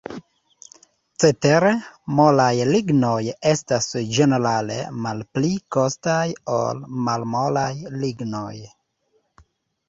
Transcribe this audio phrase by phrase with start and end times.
[1.23, 1.73] Cetere,
[2.19, 3.19] molaj lignoj
[3.49, 6.25] estas ĝenerale malpli kostaj
[6.57, 7.69] ol malmolaj
[8.01, 8.59] lignoj.